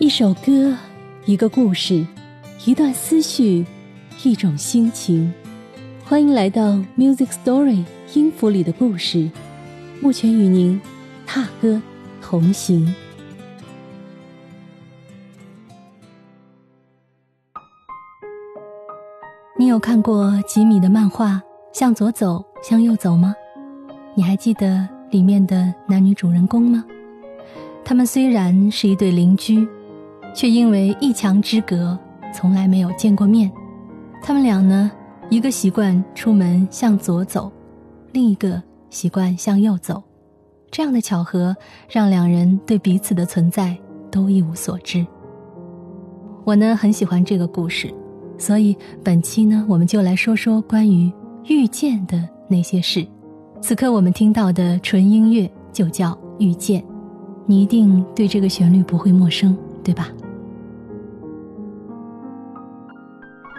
[0.00, 0.76] 一首歌，
[1.24, 2.06] 一个故事，
[2.64, 3.66] 一段思绪，
[4.22, 5.32] 一种心情。
[6.04, 7.84] 欢迎来到 Music Story
[8.14, 9.28] 音符里的故事，
[10.00, 10.80] 目前与您
[11.26, 11.82] 踏歌
[12.22, 12.94] 同行。
[19.58, 21.32] 你有看过吉米的漫画
[21.72, 23.34] 《向左走，向右走》吗？
[24.14, 26.84] 你还记得里面的男女主人公吗？
[27.84, 29.66] 他们虽然是一对邻居。
[30.34, 31.98] 却因为一墙之隔，
[32.34, 33.50] 从来没有见过面。
[34.22, 34.90] 他们俩呢，
[35.30, 37.50] 一个习惯出门向左走，
[38.12, 40.02] 另一个习惯向右走。
[40.70, 41.56] 这样的巧合，
[41.88, 43.76] 让两人对彼此的存在
[44.10, 45.06] 都一无所知。
[46.44, 47.92] 我呢，很喜欢这个故事，
[48.36, 51.10] 所以本期呢，我们就来说说关于
[51.46, 53.06] 遇见的那些事。
[53.60, 56.80] 此刻我们听到的纯音乐就叫《遇见》，
[57.46, 60.08] 你一定对这个旋律不会陌生，对吧？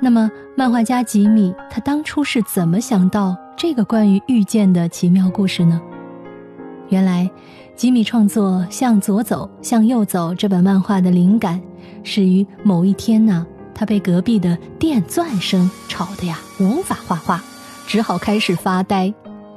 [0.00, 5.80] 那么，漫画家吉米他当初是怎么想到这个关于遇见的奇妙故事呢？
[6.90, 7.30] 原来，
[7.74, 11.60] 吉米创作《向左走，向右走》这本漫画的灵感，
[12.02, 17.42] 始于某一天呢，他被隔壁的电钻声吵得呀无法画画，
[17.86, 19.12] 只好开始发呆，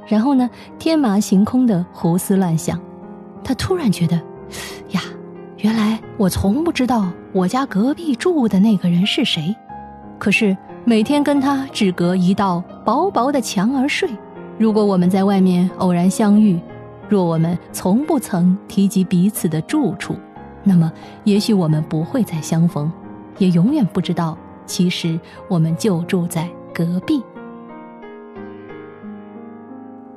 [0.06, 2.80] 然后呢天马行空的胡思乱想。
[3.44, 4.16] 他突然觉得，
[4.92, 5.02] 呀，
[5.58, 9.54] 原来我从不知道我家隔壁住的那个人是谁。
[10.18, 14.08] 可是每天跟他只隔一道薄薄的墙而睡，
[14.58, 16.58] 如果我们在外面偶然相遇，
[17.08, 20.16] 若我们从不曾提及彼此的住处，
[20.64, 20.92] 那么
[21.24, 22.90] 也许我们不会再相逢，
[23.38, 27.22] 也永远不知道其实我们就住在隔壁。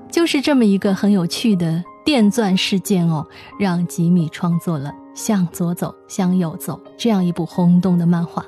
[0.10, 3.26] 就是这么一个很有趣的电钻事件哦，
[3.58, 8.44] 让吉米创作了《向左走，向右走》这样一部轰动的漫画。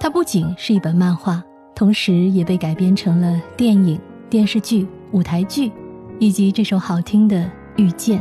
[0.00, 1.42] 它不仅是一本漫画，
[1.74, 5.70] 同时也被改编成了电影、电视剧、舞台剧，
[6.18, 7.36] 以及这首好听的
[7.76, 8.20] 《遇见》。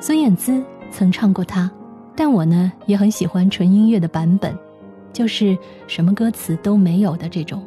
[0.00, 1.70] 孙燕姿曾唱过它，
[2.14, 4.56] 但我呢也很喜欢纯音乐的版本，
[5.12, 7.62] 就是什么歌词都没有的这种，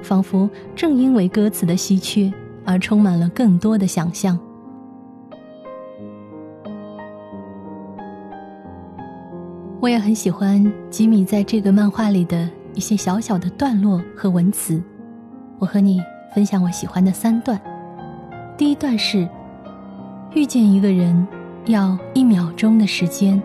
[0.00, 2.32] 仿佛正因为歌词的稀缺，
[2.64, 4.38] 而充满了更多的想象。
[9.84, 14.82] 我也很喜欢吉米在这个漫画里的一些小小的段落和文词，
[15.58, 16.02] 我和你
[16.34, 17.60] 分享我喜欢的三段。
[18.56, 19.28] 第一段是：
[20.34, 21.28] 遇见一个人
[21.66, 23.38] 要一秒钟的时间，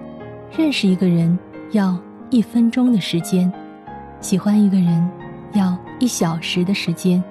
[0.58, 1.38] 认识一个人
[1.72, 1.98] 要
[2.30, 3.52] 一分钟的时间，
[4.22, 5.10] 喜欢一个人
[5.52, 7.22] 要一小时的时间，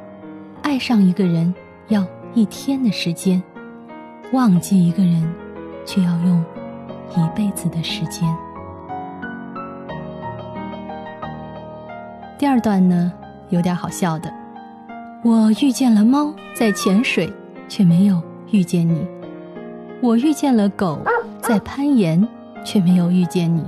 [0.60, 1.54] 爱上一个人
[1.88, 2.04] 要
[2.34, 3.42] 一天的时间，
[4.34, 5.26] 忘记一个人
[5.86, 6.44] 却要用
[7.16, 8.28] 一辈子的时间。
[12.38, 13.12] 第二段呢，
[13.50, 14.32] 有点好笑的。
[15.24, 17.28] 我遇见了猫在潜水，
[17.68, 18.22] 却没有
[18.52, 19.00] 遇见你；
[20.00, 21.00] 我遇见了狗
[21.42, 22.26] 在攀岩，
[22.64, 23.60] 却没有遇见你；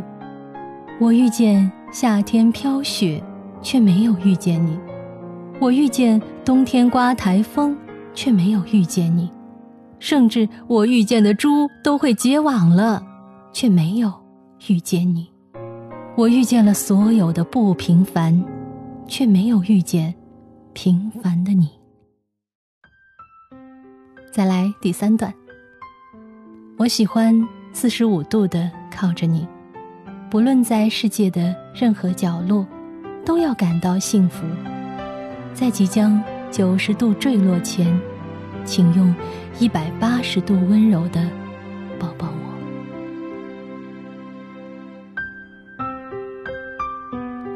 [1.01, 3.21] 我遇见夏天飘雪，
[3.61, 4.79] 却没有遇见你；
[5.59, 7.77] 我遇见冬天刮台风，
[8.15, 9.29] 却没有遇见你；
[9.99, 13.03] 甚至我遇见的猪都会结网了，
[13.53, 14.13] 却没有
[14.69, 15.29] 遇见你。
[16.17, 18.41] 我遇见了所有的不平凡。
[19.11, 20.15] 却没有遇见
[20.73, 21.69] 平凡的你。
[24.33, 25.35] 再来第三段。
[26.79, 29.47] 我喜欢四十五度的靠着你，
[30.31, 32.65] 不论在世界的任何角落，
[33.27, 34.47] 都要感到幸福。
[35.53, 38.01] 在即将九十度坠落前，
[38.65, 39.13] 请用
[39.59, 41.29] 一百八十度温柔的
[41.99, 42.50] 抱抱我。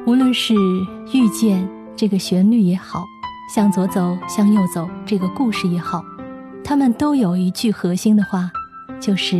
[0.06, 0.54] 无论是
[1.14, 1.66] 遇见
[1.96, 3.06] 这个旋律也好，
[3.54, 6.04] 向左走，向右走这个故事也好，
[6.62, 8.50] 他们都有一句核心的话，
[9.00, 9.38] 就是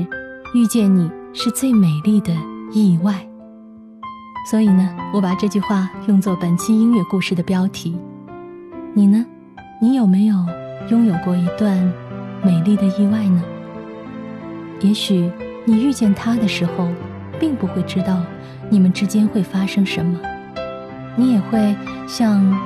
[0.55, 2.35] 遇见你是最美丽的
[2.73, 3.15] 意外。
[4.51, 7.99] 所以呢，我把这句话用作本期音乐故事的标题。
[8.95, 9.25] 你呢？
[9.83, 10.37] 你有没有
[10.89, 11.93] 拥有过一段
[12.43, 13.43] 美丽的意外呢？
[14.81, 15.31] 也许
[15.67, 16.89] 你遇见他的时候，
[17.39, 18.23] 并不会知道
[18.71, 20.19] 你们之间会发生什么。
[21.17, 21.77] 你也会
[22.07, 22.57] 像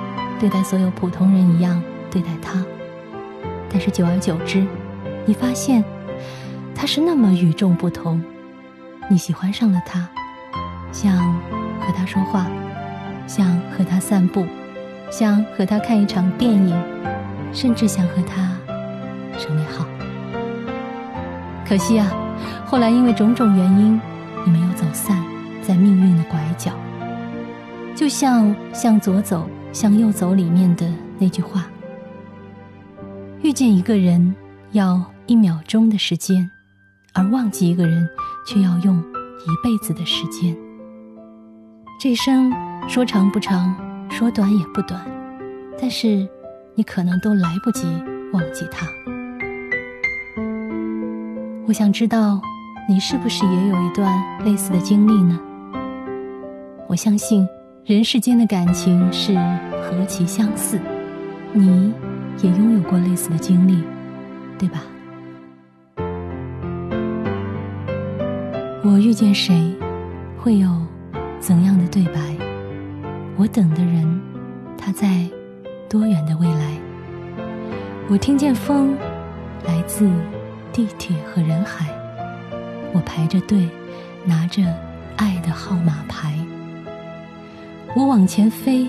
[0.40, 2.64] 对待所有普通人一样对待他，
[3.70, 4.66] 但是久而久之，
[5.26, 5.84] 你发现
[6.74, 8.22] 他是那么与众不同，
[9.08, 10.08] 你喜欢上了他，
[10.92, 11.16] 想
[11.80, 12.46] 和他说话，
[13.26, 13.46] 想
[13.76, 14.46] 和他散步，
[15.10, 16.74] 想和他看一场电影，
[17.52, 18.56] 甚至想和他
[19.38, 19.84] 成为好。
[21.66, 22.10] 可惜啊，
[22.64, 24.00] 后来因为种种原因，
[24.44, 25.22] 你没有走散。
[25.60, 26.72] 在命运的拐角。
[27.98, 31.66] 就像向左走，向右走里面的那句话：
[33.42, 34.32] 遇见一个人
[34.70, 36.48] 要一秒钟的时间，
[37.12, 38.08] 而忘记一个人
[38.46, 40.56] 却要用一辈子的时间。
[41.98, 42.52] 这生
[42.88, 43.74] 说长不长，
[44.08, 45.04] 说短也不短，
[45.76, 46.24] 但是
[46.76, 47.84] 你可能都来不及
[48.32, 48.86] 忘记他。
[51.66, 52.40] 我想知道，
[52.88, 55.36] 你是不是也有一段类似的经历呢？
[56.86, 57.44] 我相信，
[57.88, 59.35] 人世间的感情是
[59.81, 60.79] 何其相似，
[61.55, 61.90] 你
[62.43, 63.82] 也拥有过类似的经历，
[64.58, 64.82] 对吧？
[68.85, 69.75] 我遇见谁，
[70.37, 70.69] 会有
[71.40, 72.20] 怎样的对白？
[73.38, 74.20] 我等的人，
[74.76, 75.26] 他在
[75.88, 76.79] 多远的未来？
[78.11, 78.94] 我听见风，
[79.64, 80.11] 来自。
[80.70, 81.88] 地铁和人海，
[82.93, 83.67] 我排着队，
[84.26, 84.62] 拿着
[85.17, 86.35] 爱的号码牌。
[87.96, 88.88] 我往前飞，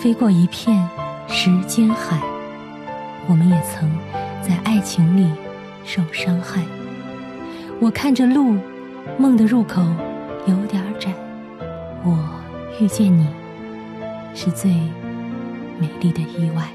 [0.00, 0.88] 飞过一片
[1.28, 2.18] 时间海。
[3.28, 3.90] 我们也曾
[4.40, 5.30] 在爱情里
[5.84, 6.62] 受伤害。
[7.80, 8.56] 我看着路，
[9.18, 9.82] 梦的入口
[10.46, 11.12] 有点窄。
[12.04, 12.16] 我
[12.80, 13.26] 遇见你，
[14.34, 14.70] 是最
[15.78, 16.68] 美丽的意外。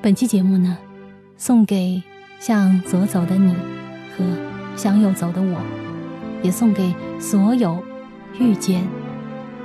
[0.00, 0.76] 本期节目呢？
[1.36, 2.02] 送给
[2.38, 3.54] 向左走的你
[4.16, 4.24] 和
[4.76, 5.58] 向右走的我，
[6.42, 7.82] 也送给所有
[8.38, 8.86] 遇见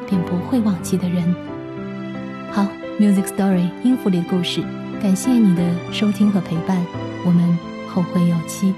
[0.08, 1.36] 便不会忘记的人。
[2.52, 2.66] 好
[3.00, 4.62] ，Music Story 音符里的故事，
[5.02, 6.84] 感谢你的收听和陪伴，
[7.26, 7.58] 我们
[7.88, 8.74] 后会有期。